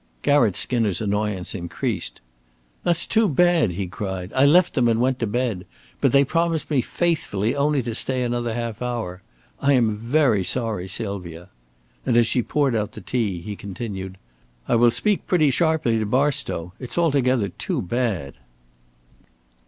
Garratt 0.23 0.55
Skinner's 0.55 0.99
annoyance 0.99 1.53
increased. 1.53 2.21
"That's 2.83 3.05
too 3.05 3.29
bad," 3.29 3.69
he 3.73 3.85
cried. 3.85 4.31
"I 4.33 4.45
left 4.47 4.73
them 4.73 4.87
and 4.87 4.99
went 4.99 5.19
to 5.19 5.27
bed. 5.27 5.63
But 6.01 6.11
they 6.11 6.23
promised 6.25 6.71
me 6.71 6.81
faithfully 6.81 7.55
only 7.55 7.83
to 7.83 7.93
stay 7.93 8.23
another 8.23 8.55
half 8.55 8.81
hour. 8.81 9.21
I 9.61 9.73
am 9.73 9.95
very 9.97 10.43
sorry, 10.43 10.87
Sylvia." 10.87 11.49
And 12.03 12.17
as 12.17 12.25
she 12.25 12.41
poured 12.41 12.75
out 12.75 12.93
the 12.93 13.01
tea, 13.01 13.41
he 13.41 13.55
continued: 13.55 14.17
"I 14.67 14.73
will 14.73 14.89
speak 14.89 15.27
pretty 15.27 15.51
sharply 15.51 15.99
to 15.99 16.05
Barstow. 16.07 16.73
It's 16.79 16.97
altogether 16.97 17.49
too 17.49 17.79
bad." 17.83 18.33